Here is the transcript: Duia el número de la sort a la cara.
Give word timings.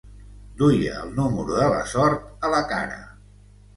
Duia 0.61 0.95
el 1.01 1.11
número 1.19 1.59
de 1.59 1.67
la 1.75 1.83
sort 1.93 2.49
a 2.49 2.55
la 2.55 2.63
cara. 2.73 2.99